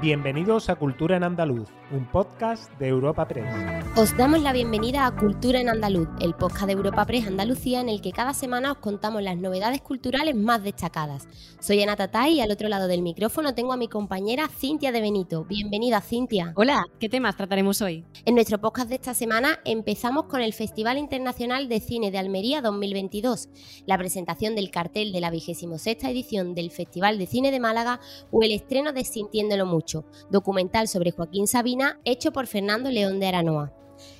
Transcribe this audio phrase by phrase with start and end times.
[0.00, 3.52] Bienvenidos a Cultura en Andaluz, un podcast de Europa Press.
[3.96, 7.88] Os damos la bienvenida a Cultura en Andaluz, el podcast de Europa Press Andalucía en
[7.88, 11.26] el que cada semana os contamos las novedades culturales más destacadas.
[11.58, 15.00] Soy Ana Tatay y al otro lado del micrófono tengo a mi compañera Cintia de
[15.00, 15.44] Benito.
[15.46, 16.52] Bienvenida, Cintia.
[16.54, 18.04] Hola, ¿qué temas trataremos hoy?
[18.24, 22.62] En nuestro podcast de esta semana empezamos con el Festival Internacional de Cine de Almería
[22.62, 23.48] 2022,
[23.84, 27.98] la presentación del cartel de la 26 edición del Festival de Cine de Málaga
[28.30, 29.87] o el estreno de Sintiéndolo Mucho
[30.30, 33.72] documental sobre Joaquín Sabina hecho por Fernando León de Aranoa.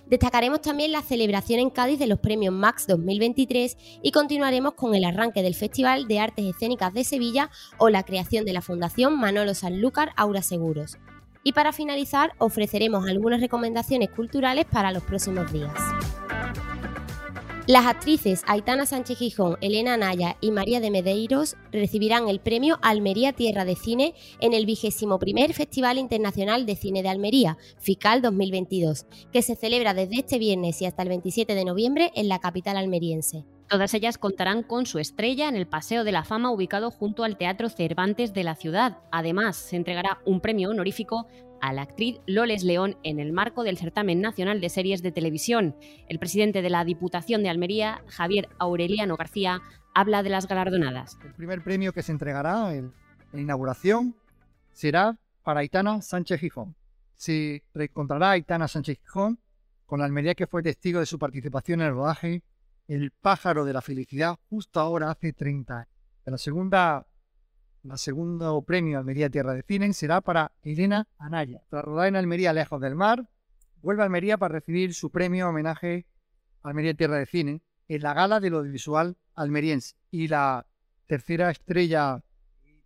[0.06, 5.04] Destacaremos también la celebración en Cádiz de los premios Max 2023 y continuaremos con el
[5.04, 9.54] arranque del Festival de Artes Escénicas de Sevilla o la creación de la Fundación Manolo
[9.54, 10.98] Sanlúcar Aura Seguros.
[11.44, 15.74] Y para finalizar ofreceremos algunas recomendaciones culturales para los próximos días.
[17.68, 23.34] Las actrices Aitana Sánchez Gijón, Elena Anaya y María de Medeiros recibirán el premio Almería
[23.34, 29.04] Tierra de Cine en el vigésimo primer Festival Internacional de Cine de Almería, FICAL 2022,
[29.34, 32.78] que se celebra desde este viernes y hasta el 27 de noviembre en la capital
[32.78, 33.44] almeriense.
[33.68, 37.36] Todas ellas contarán con su estrella en el Paseo de la Fama ubicado junto al
[37.36, 38.96] Teatro Cervantes de la ciudad.
[39.12, 41.26] Además, se entregará un premio honorífico
[41.60, 45.76] a la actriz Loles León en el marco del Certamen Nacional de Series de Televisión.
[46.08, 49.60] El presidente de la Diputación de Almería, Javier Aureliano García,
[49.94, 51.18] habla de las galardonadas.
[51.22, 52.94] El primer premio que se entregará en,
[53.32, 54.16] la inauguración
[54.72, 56.74] será para Aitana Sánchez Gijón.
[57.16, 59.38] Se reencontrará Aitana Sánchez Gijón
[59.84, 62.42] con la Almería que fue testigo de su participación en el rodaje
[62.88, 65.88] El pájaro de la felicidad justo ahora hace 30 años.
[66.24, 67.06] La segunda
[67.84, 71.62] el segundo premio Almería Tierra de Cine será para Elena Anaya.
[71.70, 73.28] Tras rodar en Almería Lejos del Mar,
[73.82, 76.06] vuelve a Almería para recibir su premio homenaje
[76.62, 79.94] Almería Tierra de Cine en la gala del audiovisual almeriense.
[80.10, 80.66] Y la
[81.06, 82.22] tercera estrella,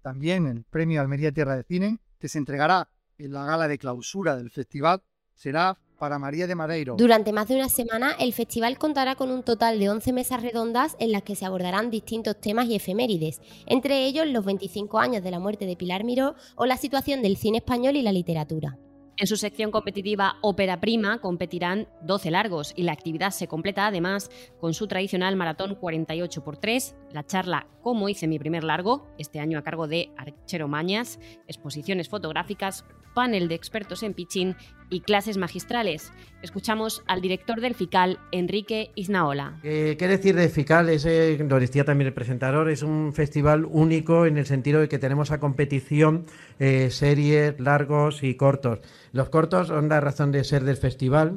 [0.03, 4.36] también el premio Almería Tierra de Cine, que se entregará en la gala de clausura
[4.36, 5.03] del festival,
[5.34, 6.96] será para María de Madeiro.
[6.96, 10.96] Durante más de una semana, el festival contará con un total de 11 mesas redondas
[10.98, 15.30] en las que se abordarán distintos temas y efemérides, entre ellos los 25 años de
[15.30, 18.79] la muerte de Pilar Miró o la situación del cine español y la literatura.
[19.17, 24.29] En su sección competitiva Ópera Prima competirán 12 largos y la actividad se completa además
[24.58, 29.62] con su tradicional maratón 48x3, la charla Cómo hice mi primer largo, este año a
[29.62, 31.18] cargo de Archero Mañas,
[31.48, 34.56] exposiciones fotográficas, panel de expertos en pitching
[34.89, 36.12] y clases magistrales.
[36.42, 39.58] Escuchamos al director del FICAL, Enrique Iznaola.
[39.64, 40.90] Eh, ¿Qué decir de FICAL?
[40.90, 44.98] Es, lo decía también el presentador, es un festival único en el sentido de que
[44.98, 46.24] tenemos a competición
[46.61, 48.79] eh, series largos y cortos.
[49.12, 51.34] Los cortos son la razón de ser del festival.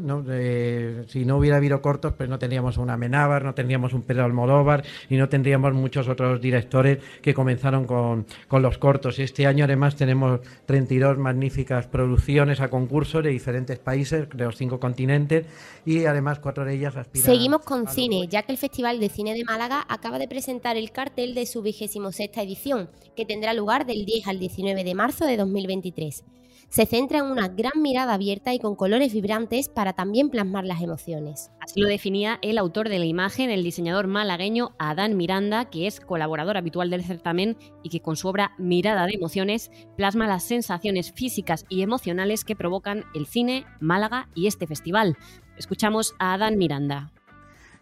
[1.08, 4.86] si no hubiera habido cortos, pues no tendríamos una Amenábar, no tendríamos un Pedro Almodóvar
[5.10, 9.20] y no tendríamos muchos otros directores que comenzaron con, con los cortos.
[9.20, 14.80] Este año además tenemos 32 magníficas producciones a concurso de diferentes países, de los cinco
[14.80, 15.46] continentes,
[15.86, 17.26] y además cuatro de ellas aspiran.
[17.26, 20.92] Seguimos con cine, ya que el Festival de Cine de Málaga acaba de presentar el
[20.92, 25.26] cartel de su vigésimo sexta edición, que tendrá lugar del 10 al 19 de marzo
[25.26, 26.24] de 2023
[26.70, 30.82] se centra en una gran mirada abierta y con colores vibrantes para también plasmar las
[30.82, 31.52] emociones.
[31.62, 36.00] Así lo definía el autor de la imagen, el diseñador malagueño Adán Miranda, que es
[36.00, 41.12] colaborador habitual del certamen y que con su obra Mirada de Emociones plasma las sensaciones
[41.12, 45.18] físicas y emocionales que provocan el cine, Málaga y este festival.
[45.58, 47.12] Escuchamos a Adán Miranda.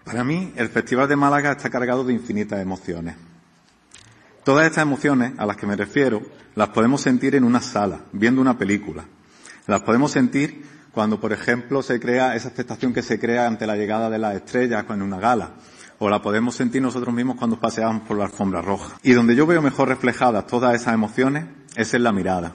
[0.04, 3.16] Para mí, el Festival de Málaga está cargado de infinitas emociones.
[4.44, 6.22] Todas estas emociones a las que me refiero
[6.56, 9.06] las podemos sentir en una sala, viendo una película.
[9.68, 13.78] Las podemos sentir cuando, por ejemplo, se crea esa expectación que se crea ante la
[13.78, 15.52] llegada de las estrellas en una gala.
[16.00, 18.98] O la podemos sentir nosotros mismos cuando paseamos por la alfombra roja.
[19.02, 22.52] Y donde yo veo mejor reflejadas todas esas emociones es en la mirada.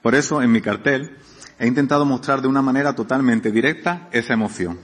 [0.00, 1.16] Por eso, en mi cartel,
[1.58, 4.78] he intentado mostrar de una manera totalmente directa esa emoción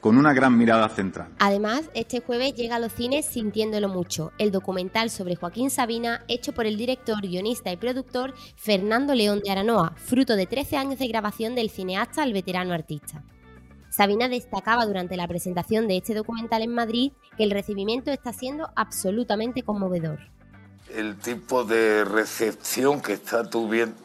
[0.00, 1.28] con una gran mirada central.
[1.38, 6.52] Además, este jueves llega a los cines Sintiéndolo Mucho, el documental sobre Joaquín Sabina hecho
[6.52, 11.08] por el director, guionista y productor Fernando León de Aranoa, fruto de 13 años de
[11.08, 13.24] grabación del cineasta al veterano artista.
[13.90, 18.70] Sabina destacaba durante la presentación de este documental en Madrid que el recibimiento está siendo
[18.76, 20.20] absolutamente conmovedor.
[20.94, 23.48] El tipo de recepción que está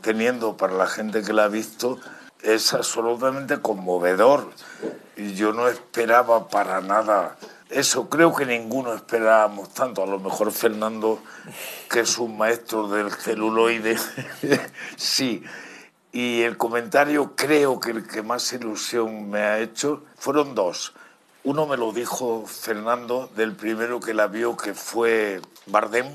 [0.01, 1.99] teniendo para la gente que la ha visto
[2.43, 4.51] es absolutamente conmovedor.
[5.15, 7.37] Y yo no esperaba para nada
[7.69, 8.09] eso.
[8.09, 10.03] Creo que ninguno esperábamos tanto.
[10.03, 11.19] A lo mejor Fernando,
[11.89, 13.97] que es un maestro del celuloide,
[14.95, 15.43] sí.
[16.11, 20.93] Y el comentario creo que el que más ilusión me ha hecho fueron dos.
[21.43, 26.05] Uno me lo dijo Fernando del primero que la vio, que fue Bardem,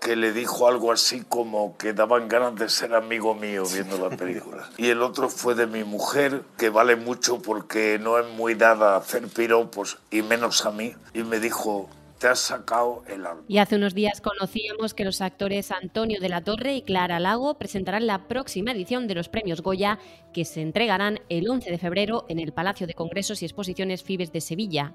[0.00, 4.16] que le dijo algo así como que daban ganas de ser amigo mío viendo la
[4.16, 4.68] película.
[4.76, 8.94] Y el otro fue de mi mujer, que vale mucho porque no es muy dada
[8.94, 10.94] a hacer piropos y menos a mí.
[11.12, 11.88] Y me dijo,
[12.20, 13.42] te has sacado el alma.
[13.48, 17.58] Y hace unos días conocíamos que los actores Antonio de la Torre y Clara Lago
[17.58, 19.98] presentarán la próxima edición de los premios Goya,
[20.32, 24.32] que se entregarán el 11 de febrero en el Palacio de Congresos y Exposiciones Fibes
[24.32, 24.94] de Sevilla.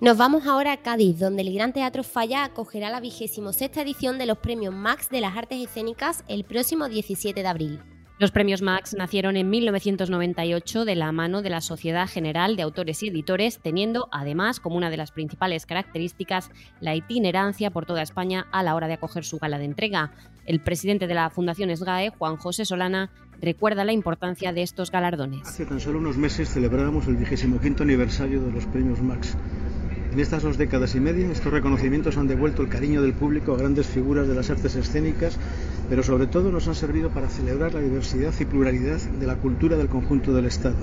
[0.00, 4.16] Nos vamos ahora a Cádiz, donde el Gran Teatro Falla acogerá la vigésimo sexta edición
[4.16, 7.80] de los Premios Max de las Artes Escénicas el próximo 17 de abril.
[8.18, 13.02] Los premios Max nacieron en 1998 de la mano de la Sociedad General de Autores
[13.02, 16.50] y Editores, teniendo además como una de las principales características
[16.80, 20.12] la itinerancia por toda España a la hora de acoger su gala de entrega.
[20.46, 23.10] El presidente de la Fundación SGAE, Juan José Solana,
[23.40, 25.46] recuerda la importancia de estos galardones.
[25.46, 29.36] Hace tan solo unos meses celebrábamos el 25 aniversario de los premios Max
[30.12, 33.56] en estas dos décadas y media, estos reconocimientos han devuelto el cariño del público a
[33.56, 35.38] grandes figuras de las artes escénicas,
[35.88, 39.76] pero sobre todo nos han servido para celebrar la diversidad y pluralidad de la cultura
[39.76, 40.76] del conjunto del Estado.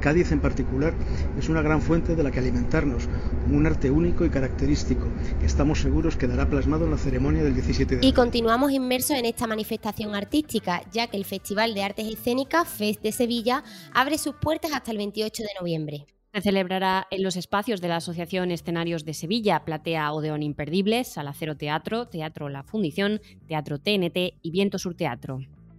[0.00, 0.94] Cádiz en particular
[1.38, 3.08] es una gran fuente de la que alimentarnos,
[3.50, 5.06] un arte único y característico,
[5.40, 9.26] que estamos seguros quedará plasmado en la ceremonia del 17 de Y continuamos inmersos en
[9.26, 14.34] esta manifestación artística, ya que el Festival de Artes Escénicas FES de Sevilla abre sus
[14.36, 16.06] puertas hasta el 28 de noviembre.
[16.36, 21.32] Se celebrará en los espacios de la Asociación Escenarios de Sevilla, Platea Odeón Imperdibles, Sala
[21.32, 25.38] Cero Teatro, Teatro La Fundición, Teatro TNT y Viento Sur Teatro.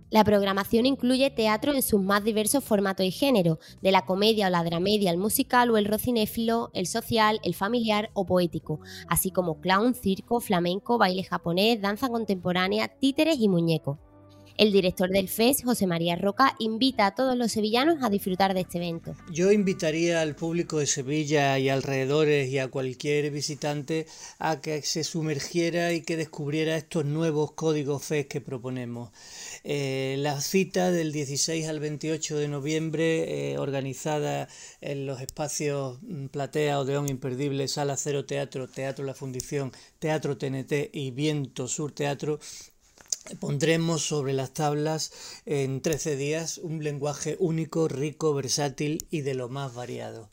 [0.09, 4.49] La programación incluye teatro en sus más diversos formatos y géneros, de la comedia o
[4.49, 9.61] la dramedia al musical o el rocinéfilo, el social, el familiar o poético, así como
[9.61, 13.99] clown, circo, flamenco, baile japonés, danza contemporánea, títeres y muñecos.
[14.57, 18.61] El director del FES, José María Roca, invita a todos los sevillanos a disfrutar de
[18.61, 19.15] este evento.
[19.31, 24.07] Yo invitaría al público de Sevilla y alrededores y a cualquier visitante
[24.39, 29.11] a que se sumergiera y que descubriera estos nuevos códigos FES que proponemos.
[29.63, 34.47] Eh, la cita del 16 al 28 de noviembre, eh, organizada
[34.81, 40.89] en los espacios mm, Platea, Odeón Imperdible, Sala Cero Teatro, Teatro La Fundición, Teatro TNT
[40.93, 42.39] y Viento Sur Teatro,
[43.39, 45.11] Pondremos sobre las tablas
[45.45, 50.29] en 13 días un lenguaje único, rico, versátil y de lo más variado.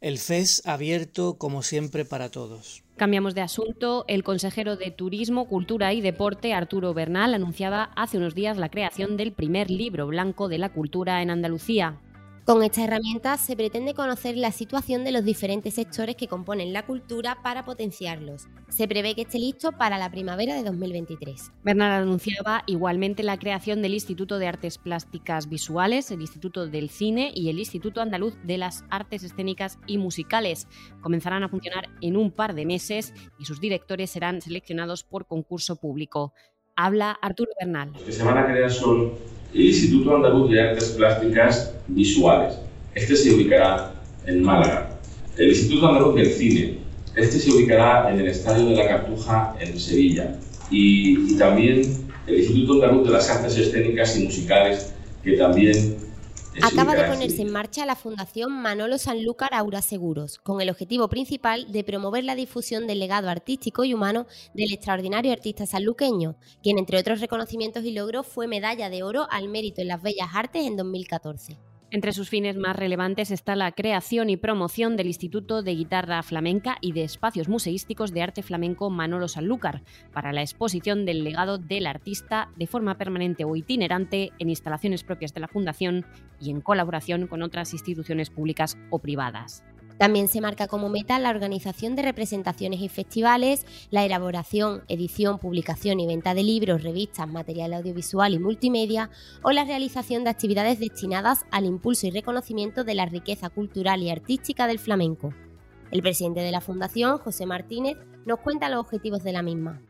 [0.00, 2.82] El FES abierto como siempre para todos.
[2.96, 4.04] Cambiamos de asunto.
[4.06, 9.16] El consejero de Turismo, Cultura y Deporte, Arturo Bernal, anunciaba hace unos días la creación
[9.16, 12.00] del primer libro blanco de la cultura en Andalucía.
[12.44, 16.84] Con esta herramienta se pretende conocer la situación de los diferentes sectores que componen la
[16.84, 18.48] cultura para potenciarlos.
[18.68, 21.52] Se prevé que esté listo para la primavera de 2023.
[21.62, 27.32] Bernal anunciaba igualmente la creación del Instituto de Artes Plásticas Visuales, el Instituto del Cine
[27.34, 30.68] y el Instituto Andaluz de las Artes Escénicas y Musicales.
[31.00, 35.76] Comenzarán a funcionar en un par de meses y sus directores serán seleccionados por concurso
[35.76, 36.34] público.
[36.76, 37.92] Habla Arturo Bernal.
[37.94, 39.14] Los que se van a crear son
[39.54, 42.56] el Instituto Andaluz de Artes Plásticas Visuales.
[42.94, 43.92] Este se ubicará
[44.26, 44.90] en Málaga.
[45.36, 46.78] El Instituto Andaluz del Cine.
[47.14, 50.36] Este se ubicará en el Estadio de la Cartuja en Sevilla.
[50.70, 51.82] Y, también
[52.26, 54.92] el Instituto Andaluz de las Artes Escénicas y Musicales,
[55.22, 55.96] que también
[56.62, 61.70] Acaba de ponerse en marcha la Fundación Manolo Sanlúcar Aura Seguros, con el objetivo principal
[61.70, 66.98] de promover la difusión del legado artístico y humano del extraordinario artista sanluqueño, quien entre
[66.98, 70.76] otros reconocimientos y logros fue medalla de oro al mérito en las bellas artes en
[70.76, 71.58] 2014.
[71.94, 76.76] Entre sus fines más relevantes está la creación y promoción del Instituto de Guitarra Flamenca
[76.80, 81.86] y de espacios museísticos de arte flamenco Manolo Sanlúcar para la exposición del legado del
[81.86, 86.04] artista de forma permanente o itinerante en instalaciones propias de la Fundación
[86.40, 89.62] y en colaboración con otras instituciones públicas o privadas.
[89.98, 96.00] También se marca como meta la organización de representaciones y festivales, la elaboración, edición, publicación
[96.00, 99.10] y venta de libros, revistas, material audiovisual y multimedia
[99.42, 104.10] o la realización de actividades destinadas al impulso y reconocimiento de la riqueza cultural y
[104.10, 105.32] artística del flamenco.
[105.92, 107.96] El presidente de la Fundación, José Martínez,
[108.26, 109.80] nos cuenta los objetivos de la misma.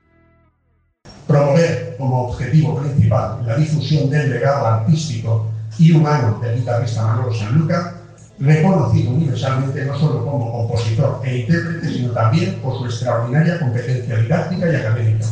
[1.26, 5.46] Promover como objetivo principal la difusión del legado artístico
[5.78, 8.03] y humano del guitarrista Manolo Sanlúcar
[8.38, 14.72] reconocido universalmente no solo como compositor e intérprete, sino también por su extraordinaria competencia didáctica
[14.72, 15.26] y académica,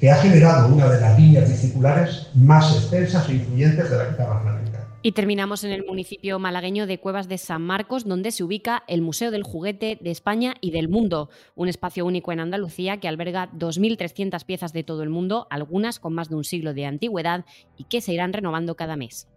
[0.00, 4.40] que ha generado una de las líneas discipulares más extensas e influyentes de la guitarra
[4.40, 4.68] flamenca.
[5.00, 9.00] Y terminamos en el municipio malagueño de Cuevas de San Marcos, donde se ubica el
[9.00, 13.48] Museo del Juguete de España y del Mundo, un espacio único en Andalucía que alberga
[13.52, 17.44] 2.300 piezas de todo el mundo, algunas con más de un siglo de antigüedad
[17.76, 19.28] y que se irán renovando cada mes.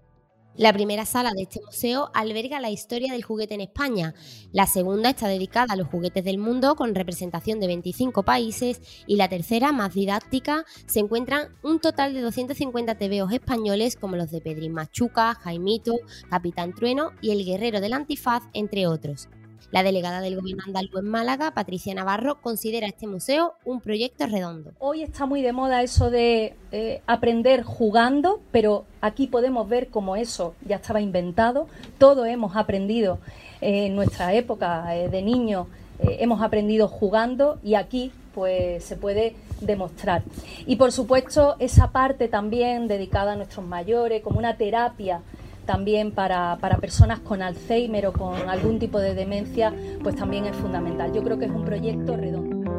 [0.58, 4.14] La primera sala de este museo alberga la historia del juguete en España.
[4.52, 9.16] La segunda está dedicada a los juguetes del mundo con representación de 25 países y
[9.16, 14.42] la tercera, más didáctica, se encuentran un total de 250 TVOs españoles como los de
[14.42, 15.94] Pedrín Machuca, Jaimito,
[16.30, 19.30] Capitán Trueno y El Guerrero del Antifaz, entre otros.
[19.70, 24.72] La delegada del Gobierno andaluz en Málaga, Patricia Navarro, considera este museo un proyecto redondo.
[24.80, 30.16] Hoy está muy de moda eso de eh, aprender jugando, pero aquí podemos ver cómo
[30.16, 31.68] eso ya estaba inventado.
[32.00, 33.20] Todo hemos aprendido
[33.62, 35.68] en nuestra época eh, de niños,
[36.00, 40.24] eh, hemos aprendido jugando y aquí pues se puede demostrar.
[40.66, 45.22] Y por supuesto esa parte también dedicada a nuestros mayores como una terapia
[45.66, 51.14] también para, personas con Alzheimer o con algún tipo de demencia, pues también es fundamental.
[51.14, 52.72] Yo creo que es un proyecto redondo.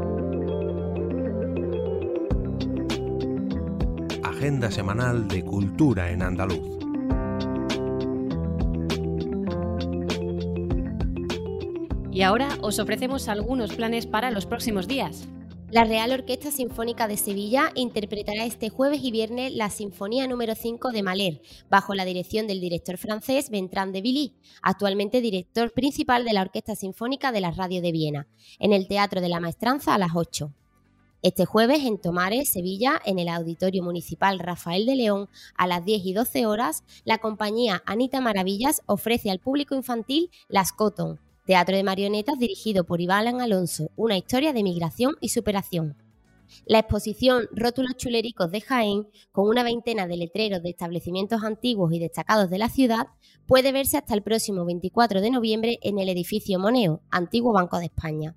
[4.24, 6.78] Agenda semanal de Cultura en Andaluz.
[12.10, 15.26] Y ahora os ofrecemos algunos planes para los próximos días.
[15.72, 20.90] La Real Orquesta Sinfónica de Sevilla interpretará este jueves y viernes la Sinfonía número 5
[20.90, 26.34] de Mahler, bajo la dirección del director francés Bertrand de Billy, actualmente director principal de
[26.34, 29.98] la Orquesta Sinfónica de la Radio de Viena, en el Teatro de la Maestranza a
[29.98, 30.52] las 8.
[31.22, 36.04] Este jueves en Tomares, Sevilla, en el Auditorio Municipal Rafael de León, a las 10
[36.04, 41.82] y 12 horas, la compañía Anita Maravillas ofrece al público infantil Las Cotton, teatro de
[41.82, 45.96] marionetas dirigido por Iván Alonso, una historia de migración y superación.
[46.66, 51.98] La exposición Rótulos Chulericos de Jaén, con una veintena de letreros de establecimientos antiguos y
[51.98, 53.06] destacados de la ciudad,
[53.46, 57.86] puede verse hasta el próximo 24 de noviembre en el edificio Moneo, antiguo Banco de
[57.86, 58.36] España.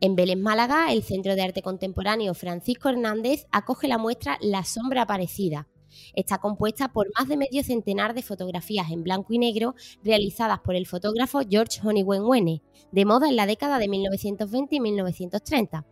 [0.00, 5.02] En Vélez Málaga, el Centro de Arte Contemporáneo Francisco Hernández acoge la muestra La Sombra
[5.02, 5.68] Aparecida,
[6.14, 10.74] Está compuesta por más de medio centenar de fotografías en blanco y negro realizadas por
[10.74, 12.62] el fotógrafo George Honeywenwene,
[12.92, 15.86] de moda en la década de 1920 y 1930.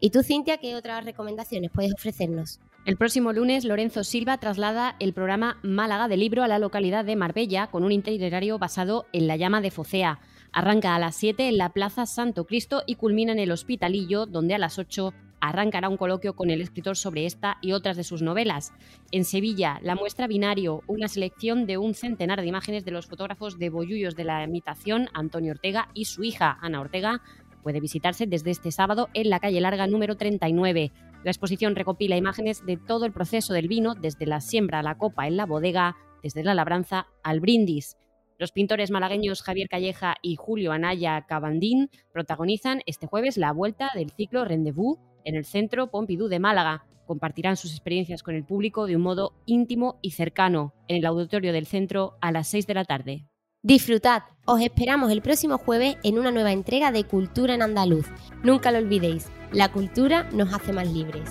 [0.00, 2.60] ¿Y tú, Cintia, qué otras recomendaciones puedes ofrecernos?
[2.84, 7.14] El próximo lunes, Lorenzo Silva traslada el programa Málaga de Libro a la localidad de
[7.14, 10.18] Marbella con un itinerario basado en la llama de Focea.
[10.50, 14.56] Arranca a las 7 en la Plaza Santo Cristo y culmina en el Hospitalillo, donde
[14.56, 18.22] a las 8 arrancará un coloquio con el escritor sobre esta y otras de sus
[18.22, 18.72] novelas.
[19.10, 23.58] En Sevilla, la muestra Binario, una selección de un centenar de imágenes de los fotógrafos
[23.58, 27.22] de bollullos de la imitación, Antonio Ortega y su hija, Ana Ortega,
[27.60, 30.92] puede visitarse desde este sábado en la calle Larga número 39.
[31.24, 34.96] La exposición recopila imágenes de todo el proceso del vino, desde la siembra a la
[34.96, 37.96] copa en la bodega, desde la labranza al brindis.
[38.38, 44.10] Los pintores malagueños Javier Calleja y Julio Anaya Cabandín protagonizan este jueves la vuelta del
[44.10, 46.84] ciclo Rendezvous en el Centro Pompidou de Málaga.
[47.06, 51.52] Compartirán sus experiencias con el público de un modo íntimo y cercano en el auditorio
[51.52, 53.26] del centro a las 6 de la tarde.
[53.62, 58.08] Disfrutad, os esperamos el próximo jueves en una nueva entrega de Cultura en Andaluz.
[58.42, 61.30] Nunca lo olvidéis, la cultura nos hace más libres.